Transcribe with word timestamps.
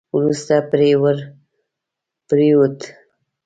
وروسته 0.15 0.55
پرې 0.71 0.91
ور 1.01 1.17
پرېووت. 2.27 2.77